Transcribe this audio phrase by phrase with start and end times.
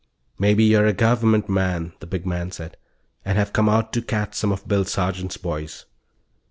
[0.39, 2.75] "Maybe you're a Government man," the big man said,
[3.23, 5.85] "and have come out to catch some of Bill Sergeant's boys."